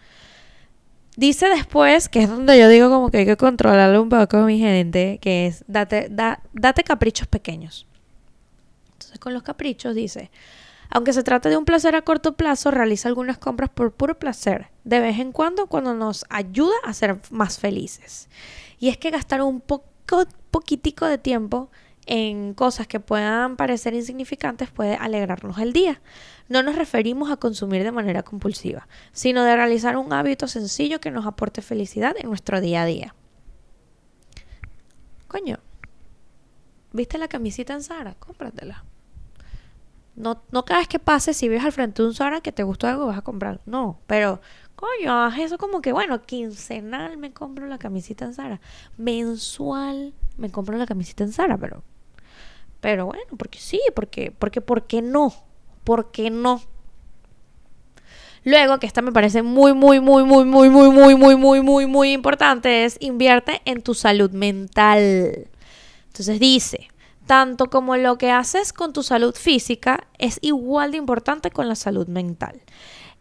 [1.15, 4.57] Dice después, que es donde yo digo como que hay que controlarlo un poco mi
[4.57, 7.85] gente, que es date, da, date caprichos pequeños.
[8.93, 10.31] Entonces con los caprichos dice,
[10.89, 14.67] Aunque se trate de un placer a corto plazo, realiza algunas compras por puro placer,
[14.83, 18.29] de vez en cuando cuando nos ayuda a ser más felices.
[18.79, 21.71] Y es que gastar un poco, poquitico de tiempo
[22.05, 26.01] en cosas que puedan parecer insignificantes puede alegrarnos el día.
[26.49, 31.11] No nos referimos a consumir de manera compulsiva, sino de realizar un hábito sencillo que
[31.11, 33.15] nos aporte felicidad en nuestro día a día.
[35.27, 35.59] Coño,
[36.91, 38.15] ¿viste la camisita en Sara?
[38.19, 38.83] Cómpratela.
[40.15, 42.61] No, no cada vez que pases, si ves al frente de un Sara que te
[42.61, 43.61] gustó algo, vas a comprar.
[43.65, 44.41] No, pero
[44.75, 48.61] coño, haz eso como que, bueno, quincenal me compro la camisita en Sara.
[48.97, 51.83] Mensual me compro la camisita en Sara, pero
[52.83, 55.33] pero bueno, porque sí, porque, porque, ¿por qué no?
[55.85, 56.61] ¿Por qué no?
[58.43, 61.85] Luego, que esta me parece muy, muy, muy, muy, muy, muy, muy, muy, muy, muy,
[61.85, 65.47] muy importante, es invierte en tu salud mental.
[66.07, 66.89] Entonces dice,
[67.25, 71.75] tanto como lo que haces con tu salud física es igual de importante con la
[71.75, 72.59] salud mental.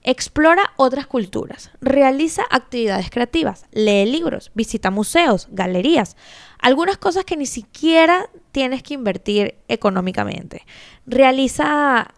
[0.04, 6.16] Explora otras culturas, realiza actividades creativas, lee libros, visita museos, galerías,
[6.58, 10.66] algunas cosas que ni siquiera tienes que invertir económicamente.
[11.06, 12.08] Realiza,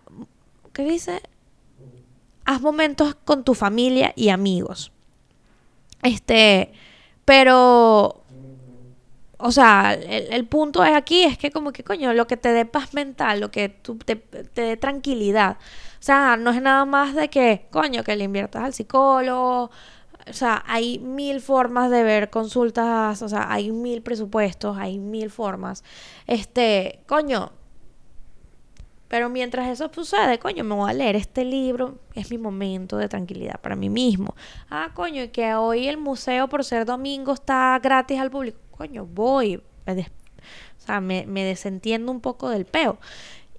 [0.72, 1.20] ¿qué dice?
[2.46, 4.90] Haz momentos con tu familia y amigos.
[6.02, 6.72] Este,
[7.26, 8.24] pero
[9.38, 12.64] o sea, el, punto es aquí es que como que coño, lo que te dé
[12.64, 15.58] paz mental, lo que te, te dé tranquilidad.
[16.04, 19.70] O sea, no es nada más de que, coño, que le inviertas al psicólogo.
[20.28, 25.30] O sea, hay mil formas de ver consultas, o sea, hay mil presupuestos, hay mil
[25.30, 25.82] formas.
[26.26, 27.52] Este, coño,
[29.08, 33.08] pero mientras eso sucede, coño, me voy a leer este libro, es mi momento de
[33.08, 34.34] tranquilidad para mí mismo.
[34.68, 39.06] Ah, coño, y que hoy el museo por ser domingo está gratis al público coño,
[39.06, 42.98] voy, me o sea, me, desentiendo un poco del peo.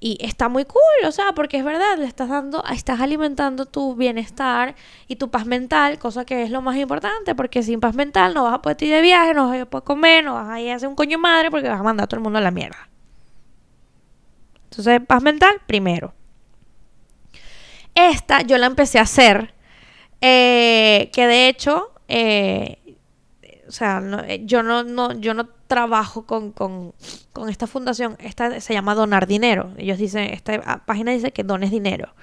[0.05, 3.95] Y está muy cool, o sea, porque es verdad, le estás dando, estás alimentando tu
[3.95, 4.75] bienestar
[5.07, 8.43] y tu paz mental, cosa que es lo más importante, porque sin paz mental no
[8.43, 10.69] vas a poder ir de viaje, no vas a poder comer, no vas a ir
[10.69, 12.51] a hacer un coño madre, porque vas a mandar a todo el mundo a la
[12.51, 12.87] mierda.
[14.65, 16.13] Entonces, paz mental, primero.
[17.95, 19.55] Esta yo la empecé a hacer,
[20.21, 22.77] eh, que de hecho, eh,
[23.67, 26.93] o sea, eh, yo no, no, yo no trabajo con,
[27.49, 28.15] esta fundación.
[28.19, 29.71] Esta se llama Donar Dinero.
[29.77, 32.13] Ellos dicen, esta página dice que dones dinero.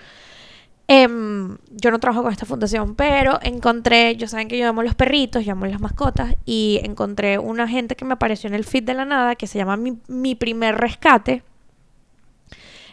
[0.88, 4.94] Em, yo no trabajo con esta fundación, pero encontré, yo saben que yo amo los
[4.94, 8.84] perritos, yo amo las mascotas, y encontré una gente que me apareció en el feed
[8.84, 11.42] de la nada que se llama Mi, Primer Rescate.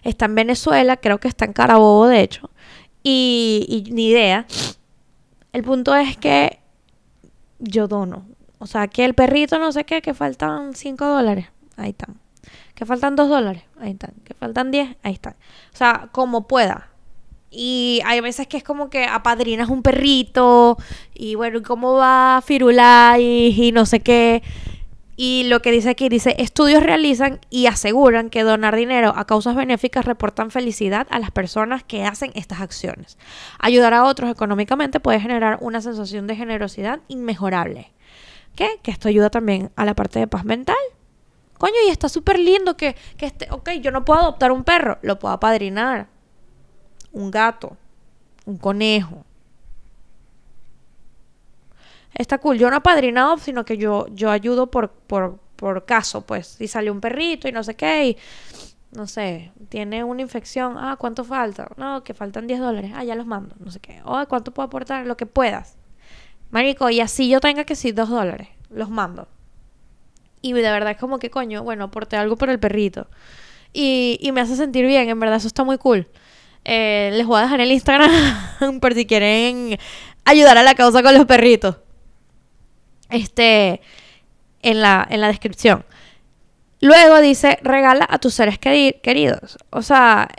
[0.04, 2.50] Está en Venezuela, creo que está en Carabobo, de hecho.
[3.04, 4.46] Y ni idea.
[5.52, 6.60] El punto es que
[7.60, 8.26] yo dono.
[8.60, 11.48] O sea, que el perrito no sé qué, que faltan 5 dólares.
[11.78, 12.20] Ahí están.
[12.76, 13.64] Que faltan 2 dólares.
[13.80, 14.14] Ahí están.
[14.24, 14.98] Que faltan 10.
[15.02, 15.36] Ahí están.
[15.74, 16.90] O sea, como pueda.
[17.50, 20.78] Y hay veces que es como que apadrinas un perrito.
[21.14, 23.24] Y bueno, ¿cómo va Firulai?
[23.24, 24.44] Y, y no sé qué.
[25.22, 29.54] Y lo que dice aquí, dice, estudios realizan y aseguran que donar dinero a causas
[29.54, 33.18] benéficas reportan felicidad a las personas que hacen estas acciones.
[33.60, 37.92] Ayudar a otros económicamente puede generar una sensación de generosidad inmejorable.
[38.56, 38.80] ¿Qué?
[38.82, 40.76] Que esto ayuda también a la parte de paz mental.
[41.58, 44.98] Coño, y está súper lindo que, que este, ok, yo no puedo adoptar un perro,
[45.02, 46.08] lo puedo apadrinar.
[47.12, 47.76] Un gato,
[48.46, 49.26] un conejo.
[52.14, 52.58] Está cool.
[52.58, 56.48] Yo no apadrinado, sino que yo, yo ayudo por, por, por caso, pues.
[56.48, 58.18] Si sale un perrito y no sé qué, y
[58.92, 60.76] no sé, tiene una infección.
[60.78, 61.70] Ah, ¿cuánto falta?
[61.78, 62.92] No, que faltan 10 dólares.
[62.96, 63.56] Ah, ya los mando.
[63.60, 64.02] No sé qué.
[64.06, 65.06] Oh, ¿cuánto puedo aportar?
[65.06, 65.78] Lo que puedas.
[66.52, 69.28] Marico, y así yo tenga que sí dos dólares, los mando.
[70.42, 73.08] Y de verdad es como que coño, bueno, aporté algo por el perrito.
[73.74, 76.08] Y, y me hace sentir bien, en verdad, eso está muy cool.
[76.66, 78.12] Eh, les voy a dejar el Instagram
[78.82, 79.78] por si quieren
[80.26, 81.78] ayudar a la causa con los perritos.
[83.10, 83.82] Este,
[84.62, 85.86] en la, en la descripción.
[86.82, 89.58] Luego dice, regala a tus seres queridos.
[89.70, 90.30] O sea,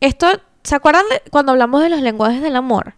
[0.00, 0.28] esto,
[0.62, 2.94] ¿se acuerdan de cuando hablamos de los lenguajes del amor?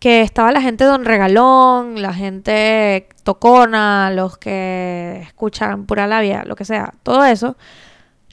[0.00, 6.56] Que estaba la gente don regalón, la gente tocona, los que escuchan pura labia, lo
[6.56, 7.56] que sea, todo eso.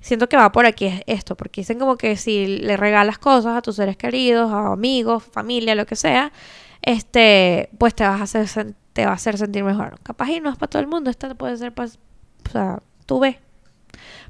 [0.02, 3.62] Siento que va por aquí esto, porque dicen como que si le regalas cosas a
[3.62, 6.34] tus seres queridos, a amigos, familia, lo que sea,
[6.82, 10.00] este, pues te vas a hacer te va a hacer sentir mejor.
[10.04, 13.20] Capaz y no es para todo el mundo, esta puede ser para, o sea, tú
[13.20, 13.38] ves.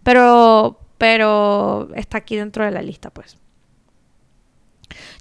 [0.03, 3.37] Pero pero está aquí dentro de la lista, pues.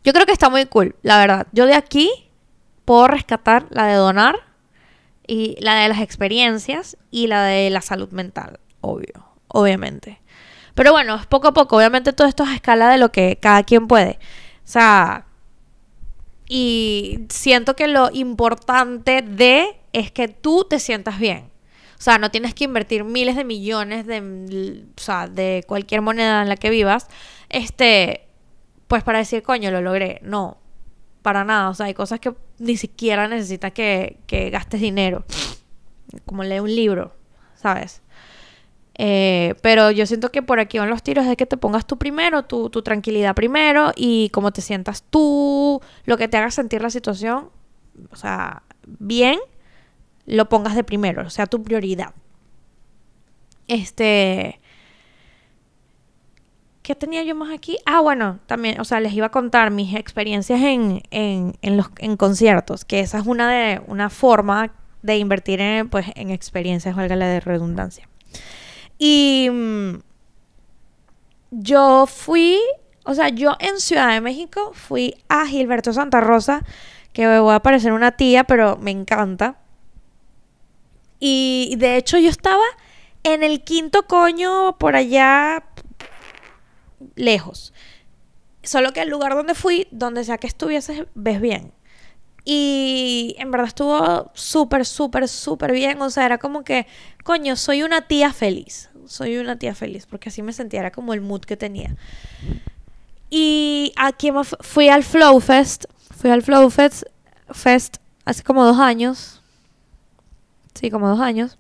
[0.04, 1.46] Yo creo que está muy cool, la verdad.
[1.52, 2.11] Yo de aquí
[2.85, 4.37] puedo rescatar la de donar
[5.26, 10.20] y la de las experiencias y la de la salud mental, obvio, obviamente.
[10.74, 11.76] Pero bueno, es poco a poco.
[11.76, 14.18] Obviamente todo esto es a escala de lo que cada quien puede.
[14.64, 15.26] O sea,
[16.48, 21.50] y siento que lo importante de es que tú te sientas bien.
[21.98, 26.42] O sea, no tienes que invertir miles de millones de, o sea, de cualquier moneda
[26.42, 27.08] en la que vivas,
[27.48, 28.26] este,
[28.92, 30.20] pues para decir, coño, lo logré.
[30.22, 30.59] No,
[31.22, 31.70] para nada.
[31.70, 35.24] O sea, hay cosas que ni siquiera necesitas que, que gastes dinero.
[36.26, 37.16] Como leer un libro,
[37.55, 38.02] ¿sabes?
[38.98, 41.96] Eh, pero yo siento que por aquí van los tiros de que te pongas tú
[41.96, 46.83] primero, tu, tu tranquilidad primero y cómo te sientas tú, lo que te haga sentir
[46.83, 47.48] la situación,
[48.11, 49.38] o sea, bien,
[50.26, 52.12] lo pongas de primero, o sea, tu prioridad.
[53.68, 54.61] Este...
[56.83, 57.79] ¿Qué tenía yo más aquí?
[57.87, 61.87] Ah, bueno, también, o sea, les iba a contar mis experiencias en, en, en los,
[61.99, 66.97] en conciertos, que esa es una, de, una forma de invertir en, pues, en experiencias,
[66.97, 68.09] valga la de redundancia.
[68.99, 70.01] Y mm,
[71.53, 72.59] yo fui,
[73.05, 76.64] o sea, yo en Ciudad de México fui a Gilberto Santa Rosa,
[77.12, 79.57] que me voy a parecer una tía, pero me encanta.
[81.21, 82.64] Y de hecho yo estaba
[83.23, 85.62] en el quinto coño por allá
[87.15, 87.73] lejos.
[88.62, 91.73] Solo que el lugar donde fui, donde sea que estuvieses, ves bien.
[92.45, 96.01] Y en verdad estuvo súper, súper, súper bien.
[96.03, 96.87] O sea, era como que,
[97.25, 98.91] coño, soy una tía feliz.
[99.07, 101.97] Soy una tía feliz, porque así me sentía, era como el mood que tenía.
[103.31, 105.87] Y aquí fui al Flow Fest.
[106.17, 107.05] Fui al Flow Fest,
[107.51, 109.43] Fest hace como dos años.
[110.75, 111.59] Sí, como dos años.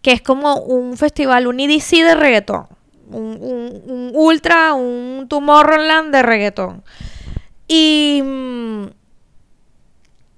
[0.00, 2.66] Que es como un festival, un EDC de reggaetón.
[3.10, 6.84] Un, un, ultra, un Tomorrowland de reggaetón.
[7.68, 8.84] Y mm,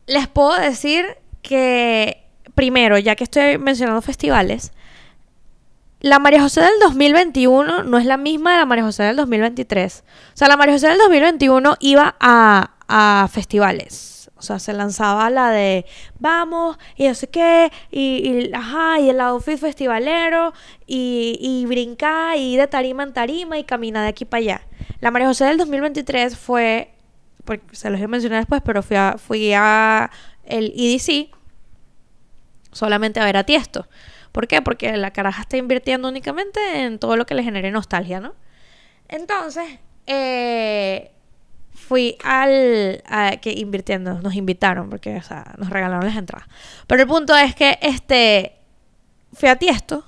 [0.06, 1.04] les puedo decir
[1.42, 4.72] que, primero, ya que estoy mencionando festivales,
[6.00, 10.04] la María José del 2021 no es la misma de la María José del 2023.
[10.06, 14.13] O sea, la María José del 2021 iba a, a festivales.
[14.36, 15.86] O sea, se lanzaba la de
[16.18, 20.52] vamos y no sé qué, y, ajá, y el outfit festivalero,
[20.86, 24.60] y, y brincar, y de tarima en tarima, y camina de aquí para allá.
[25.00, 26.94] La María José del 2023 fue
[27.44, 30.10] porque se los voy a mencionar después, pero fui a, fui a
[30.44, 31.30] el EDC
[32.72, 33.86] solamente a ver a Tiesto.
[34.32, 34.62] ¿Por qué?
[34.62, 38.34] Porque la caraja está invirtiendo únicamente en todo lo que le genere nostalgia, ¿no?
[39.08, 41.12] Entonces, eh,
[41.86, 43.02] fui al...
[43.40, 45.22] que invirtiendo, nos invitaron, porque,
[45.58, 46.48] nos regalaron las entradas.
[46.86, 48.56] Pero el punto es que, este,
[49.32, 50.04] fui a Tiesto.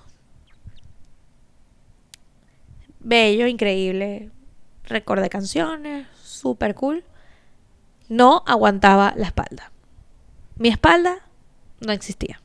[3.01, 4.31] Bello, increíble.
[4.85, 7.05] Recordé canciones, súper cool
[8.09, 9.73] no aguantaba la espalda.
[10.57, 11.17] Mi espalda
[11.81, 12.41] no existía.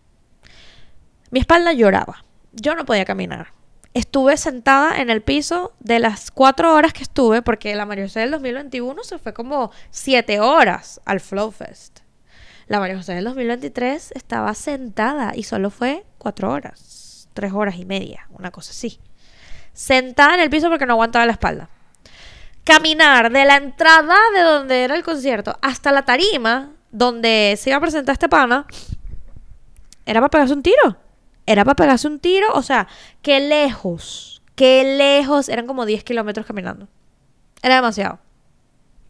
[1.29, 2.25] Mi espalda lloraba.
[2.51, 3.53] Yo no podía caminar.
[3.93, 8.21] Estuve sentada en el piso de las cuatro horas que estuve, porque la María José
[8.21, 11.99] del 2021 se fue como siete horas al Flow Fest.
[12.67, 17.85] La María José del 2023 estaba sentada y solo fue cuatro horas, tres horas y
[17.85, 18.99] media, una cosa así.
[19.73, 21.69] Sentada en el piso porque no aguantaba la espalda
[22.63, 27.77] caminar de la entrada de donde era el concierto hasta la tarima donde se iba
[27.77, 28.65] a presentar este pana,
[30.05, 30.97] era para pegarse un tiro.
[31.51, 32.87] Era para pegarse un tiro, o sea,
[33.21, 36.87] qué lejos, qué lejos, eran como 10 kilómetros caminando.
[37.61, 38.19] Era demasiado.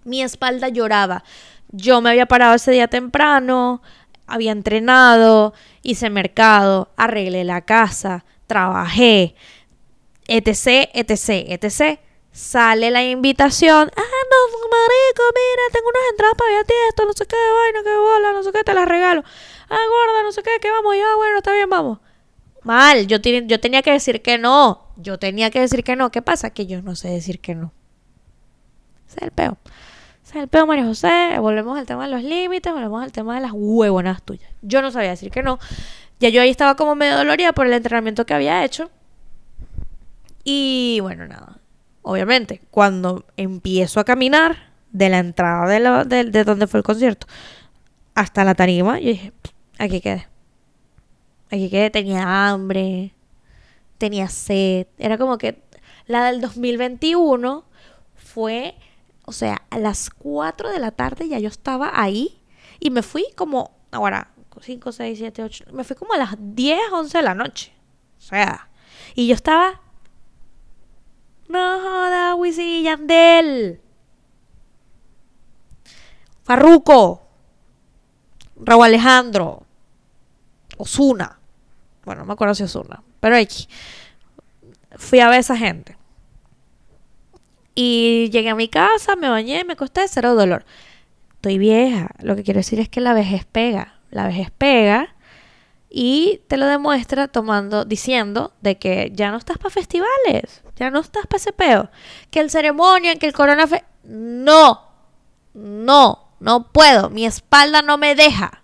[0.04, 1.24] Mi espalda lloraba.
[1.72, 3.82] Yo me había parado ese día temprano,
[4.26, 9.36] había entrenado, hice mercado, arreglé la casa, trabajé,
[10.28, 12.00] etc, etc, etc
[12.32, 13.92] sale la invitación.
[13.96, 17.98] Ah, no, marico, mira, tengo unas entradas para ver esto, no sé qué, vaina, qué
[17.98, 19.24] bola, no sé qué, te las regalo.
[19.70, 20.96] Ah, gorda, no sé qué, que vamos.
[20.96, 22.00] ya, bueno, está bien, vamos.
[22.64, 24.88] Mal, yo, tenía que decir que no.
[24.98, 26.12] Yo tenía que decir que no.
[26.12, 26.52] ¿Qué pasa?
[26.52, 27.72] Que yo no sé decir que no.
[29.08, 29.58] Ese es el peo.
[30.24, 31.38] Ese es el peo, María José.
[31.40, 34.52] Volvemos al tema de los límites, volvemos al tema de las huevonas tuyas.
[34.62, 35.60] Yo no sabía decir que no.
[36.20, 38.92] Ya yo ahí estaba como medio dolorida por el entrenamiento que había hecho.
[40.44, 41.62] Y bueno, nada
[42.02, 45.68] obviamente, cuando empiezo a caminar de la entrada
[46.06, 47.28] de, de, donde fue el concierto
[48.16, 49.34] hasta la tarima, yo dije,
[49.78, 50.28] aquí quedé.
[51.52, 53.14] Aquí quedé, tenía hambre,
[53.98, 54.88] tenía sed.
[54.98, 55.62] Era como que
[56.08, 57.66] la del 2021
[58.16, 58.76] fue,
[59.26, 62.42] o sea, a las 4 de la tarde ya yo estaba ahí
[62.80, 66.80] y me fui como, ahora, 5, 6, 7, 8, me fui como a las 10,
[66.92, 67.74] 11 de la noche.
[68.18, 68.70] O sea,
[69.16, 69.82] y yo estaba
[71.52, 73.82] no joda, Wisin y Yandel.
[76.44, 77.28] Farruco.
[78.56, 79.64] Raúl Alejandro.
[80.78, 81.41] Osuna.
[82.06, 83.04] Bueno, no me acuerdo si Osuna.
[83.20, 83.68] Pero aquí.
[84.96, 85.98] fui a ver a esa gente.
[87.76, 90.66] Y llegué a mi casa, me bañé, me acosté, cero dolor.
[91.36, 92.10] Estoy vieja.
[92.20, 94.00] Lo que quiero decir es que la vejez pega.
[94.10, 95.16] La vejez pega
[95.94, 101.00] y te lo demuestra tomando, diciendo de que ya no estás para festivales, ya no
[101.00, 101.92] estás para ese peo.
[102.30, 103.66] Que el ceremonia, que el corona...
[104.04, 104.82] No,
[105.54, 107.10] no, no puedo.
[107.10, 108.64] Mi espalda no me deja.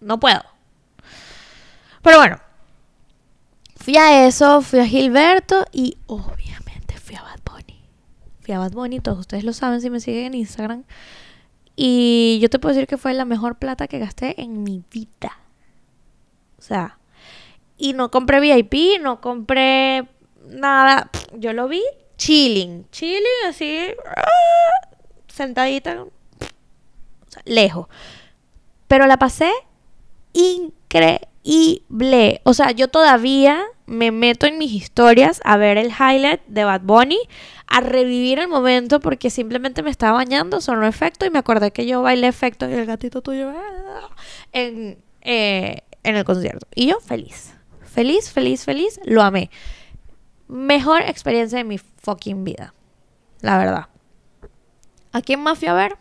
[0.00, 0.42] No puedo.
[2.06, 2.38] Pero bueno,
[3.74, 7.80] fui a eso, fui a Gilberto y obviamente fui a Bad Bunny.
[8.42, 10.84] Fui a Bad Bunny, todos ustedes lo saben si me siguen en Instagram.
[11.74, 15.36] Y yo te puedo decir que fue la mejor plata que gasté en mi vida.
[16.60, 17.00] O sea,
[17.76, 20.08] y no compré VIP, no compré
[20.46, 21.10] nada.
[21.32, 21.82] Yo lo vi
[22.18, 23.80] chilling, chilling así,
[24.16, 24.96] ah,
[25.26, 26.10] sentadita, o
[27.26, 27.88] sea, lejos.
[28.86, 29.50] Pero la pasé
[30.34, 31.30] increíble.
[32.44, 36.82] O sea, yo todavía me meto en mis historias a ver el highlight de Bad
[36.82, 37.18] Bunny,
[37.68, 41.86] a revivir el momento porque simplemente me estaba bañando, sonó efecto y me acordé que
[41.86, 44.10] yo bailé efecto y el gatito tuyo ah,
[44.52, 46.66] en, eh, en el concierto.
[46.74, 49.50] Y yo feliz, feliz, feliz, feliz, lo amé.
[50.48, 52.74] Mejor experiencia de mi fucking vida,
[53.40, 53.86] la verdad.
[55.12, 55.96] ¿A quién más fui a ver?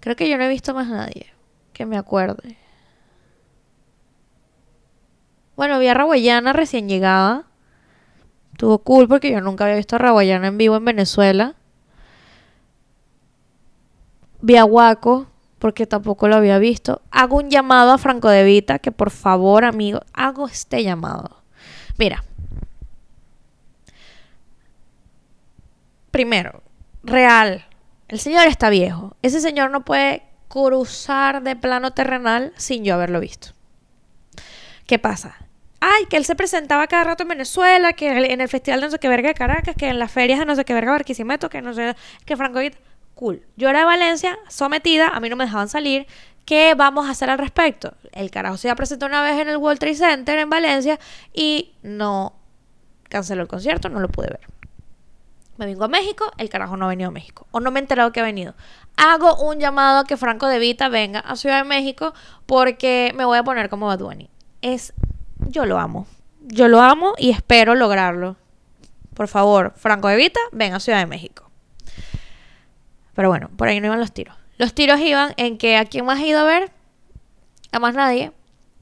[0.00, 1.26] Creo que yo no he visto más nadie
[1.72, 2.56] que me acuerde.
[5.56, 7.44] Bueno, vi a Raguayana recién llegada.
[8.52, 11.54] Estuvo cool porque yo nunca había visto a Raguayana en vivo en Venezuela.
[14.40, 15.26] Vi a Waco
[15.58, 17.02] porque tampoco lo había visto.
[17.10, 21.42] Hago un llamado a Franco de Vita que por favor, amigo, hago este llamado.
[21.98, 22.24] Mira.
[26.10, 26.62] Primero,
[27.02, 27.64] real.
[28.08, 29.16] El señor está viejo.
[29.22, 33.48] Ese señor no puede cruzar de plano terrenal sin yo haberlo visto.
[34.86, 35.43] ¿Qué pasa?
[35.86, 38.90] Ay, que él se presentaba cada rato en Venezuela, que en el festival de no
[38.90, 41.50] sé qué verga de Caracas, que en las ferias de no sé qué verga Barquisimeto,
[41.50, 42.78] que no sé, que Franco Vita.
[43.14, 43.42] Cool.
[43.56, 46.06] Yo era de Valencia, sometida, a mí no me dejaban salir.
[46.46, 47.92] ¿Qué vamos a hacer al respecto?
[48.12, 50.98] El carajo se presentó una vez en el World Trade Center en Valencia
[51.34, 52.32] y no
[53.10, 54.40] canceló el concierto, no lo pude ver.
[55.58, 57.46] Me vengo a México, el carajo no ha venido a México.
[57.50, 58.54] O no me he enterado que ha venido.
[58.96, 62.14] Hago un llamado a que Franco De Vita venga a Ciudad de México
[62.46, 64.00] porque me voy a poner como Bad.
[64.62, 64.94] Es,
[65.48, 66.06] yo lo amo.
[66.42, 68.36] Yo lo amo y espero lograrlo.
[69.14, 71.50] Por favor, Franco De Vita, ven a Ciudad de México.
[73.14, 74.36] Pero bueno, por ahí no iban los tiros.
[74.58, 76.70] Los tiros iban en que a quién más ha ido a ver,
[77.72, 78.32] a más nadie.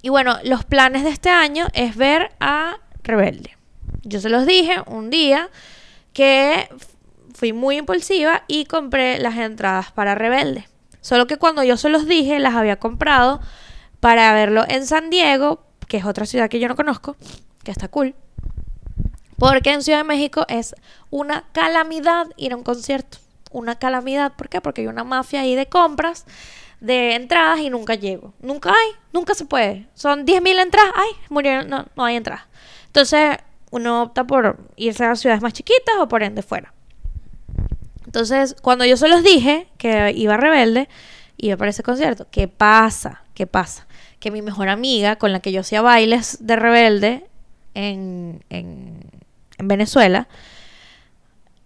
[0.02, 3.56] Y bueno, los planes de este año es ver a Rebelde.
[4.02, 5.48] Yo se los dije un día
[6.12, 6.68] que
[7.34, 10.68] fui muy impulsiva y compré las entradas para Rebelde.
[11.00, 13.40] Solo que cuando yo se los dije, las había comprado
[14.00, 17.16] para verlo en San Diego, que es otra ciudad que yo no conozco,
[17.64, 18.14] que está cool.
[19.36, 20.74] Porque en Ciudad de México es
[21.11, 23.18] una calamidad ir a un concierto.
[23.51, 24.32] Una calamidad.
[24.32, 24.62] ¿Por qué?
[24.62, 26.24] Porque hay una mafia ahí de compras,
[26.80, 28.32] de entradas y nunca llego.
[28.40, 29.86] Nunca hay, nunca se puede.
[29.93, 30.95] Son 10.000 entradas.
[30.97, 32.45] Ay, murieron, no, no hay entradas.
[32.86, 33.36] Entonces,
[33.70, 36.72] uno opta por irse a ciudades más chiquitas o por ende fuera.
[38.07, 40.88] Entonces, cuando yo se los dije que iba rebelde,
[41.36, 43.22] iba para ese concierto, ¿qué pasa?
[43.34, 43.86] ¿Qué pasa?
[44.20, 47.26] Que mi mejor amiga, con la que yo hacía bailes de rebelde
[47.74, 49.10] en, en,
[49.64, 50.28] Venezuela,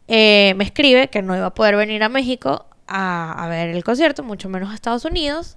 [0.09, 3.83] eh, me escribe que no iba a poder venir a México a, a ver el
[3.85, 5.57] concierto, mucho menos a Estados Unidos.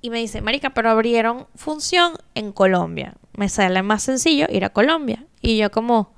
[0.00, 3.14] Y me dice, Marica, pero abrieron función en Colombia.
[3.32, 5.24] Me sale más sencillo ir a Colombia.
[5.40, 6.12] Y yo como...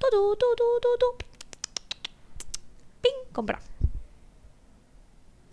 [0.00, 1.27] ¡Ping!
[3.38, 3.60] Comprar.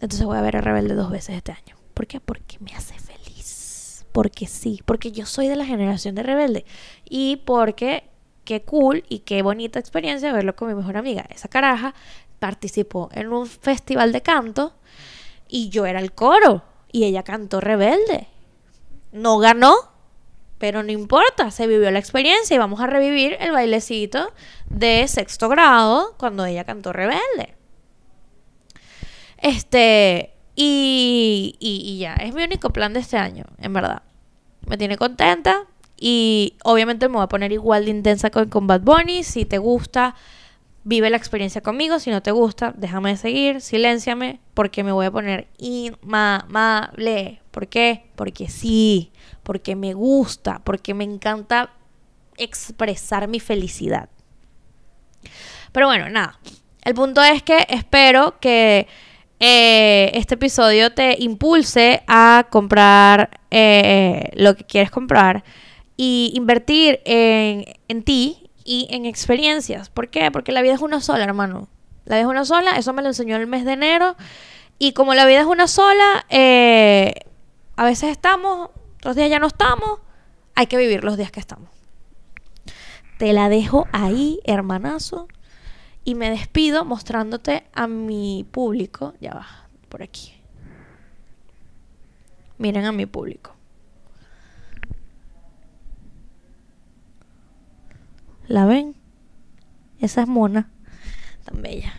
[0.01, 1.75] Entonces voy a ver a Rebelde dos veces este año.
[1.93, 2.19] ¿Por qué?
[2.19, 4.07] Porque me hace feliz.
[4.11, 4.81] Porque sí.
[4.85, 6.65] Porque yo soy de la generación de Rebelde.
[7.07, 8.09] Y porque
[8.43, 11.27] qué cool y qué bonita experiencia verlo con mi mejor amiga.
[11.29, 11.93] Esa caraja
[12.39, 14.73] participó en un festival de canto
[15.47, 16.63] y yo era el coro.
[16.91, 18.29] Y ella cantó Rebelde.
[19.11, 19.75] No ganó,
[20.57, 24.33] pero no importa, se vivió la experiencia y vamos a revivir el bailecito
[24.71, 27.53] de sexto grado cuando ella cantó Rebelde.
[29.45, 34.01] Este, y, y, ya, es mi único plan de este año, en verdad.
[34.65, 35.67] Me tiene contenta
[35.99, 39.23] y obviamente me voy a poner igual de intensa con, con Bad Bunny.
[39.23, 40.15] Si te gusta,
[40.83, 41.99] vive la experiencia conmigo.
[41.99, 47.39] Si no te gusta, déjame de seguir, silénciame, porque me voy a poner inmamable.
[47.51, 48.07] ¿Por qué?
[48.15, 49.11] Porque sí,
[49.43, 51.71] porque me gusta, porque me encanta
[52.37, 54.09] expresar mi felicidad.
[55.71, 56.39] Pero bueno, nada.
[56.83, 58.87] El punto es que espero que
[59.39, 65.43] eh, este episodio te impulse a comprar eh, lo que quieres comprar
[65.97, 69.89] y invertir en, en ti y en experiencias.
[69.89, 70.31] ¿Por qué?
[70.31, 71.67] Porque la vida es una sola, hermano.
[72.05, 74.15] La vida es una sola, eso me lo enseñó el mes de enero.
[74.77, 77.13] Y como la vida es una sola, eh,
[77.75, 79.99] a veces estamos, otros días ya no estamos,
[80.55, 81.69] hay que vivir los días que estamos.
[83.17, 85.27] Te la dejo ahí, hermanazo.
[86.05, 89.15] Y me despido mostrándote a mi público.
[89.19, 89.47] Ya va,
[89.89, 90.33] por aquí.
[92.57, 93.55] Miren a mi público.
[98.47, 98.95] ¿La ven?
[99.99, 100.69] Esa es mona.
[101.45, 101.93] Tan bella.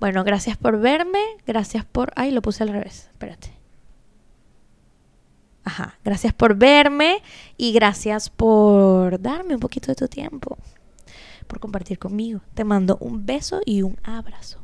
[0.00, 1.20] Bueno, gracias por verme.
[1.46, 2.12] Gracias por...
[2.16, 3.08] Ay, lo puse al revés.
[3.12, 3.52] Espérate.
[5.64, 5.98] Ajá.
[6.04, 7.22] Gracias por verme
[7.56, 10.58] y gracias por darme un poquito de tu tiempo.
[11.50, 12.42] Por compartir conmigo.
[12.54, 14.60] Te mando un beso y un abrazo.